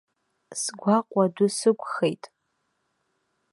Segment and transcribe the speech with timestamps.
[0.61, 2.23] Сгәаҟуа адәы сықәхеит.